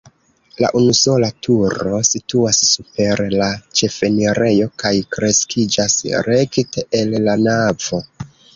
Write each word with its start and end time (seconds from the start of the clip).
La 0.63 0.69
unusola 0.77 1.27
turo 1.47 1.99
situas 2.11 2.61
super 2.69 3.21
la 3.35 3.51
ĉefenirejo 3.81 4.67
kaj 4.85 4.95
kreskiĝas 5.17 6.01
rekte 6.33 6.89
el 7.05 7.17
la 7.29 7.41
navo. 7.47 8.05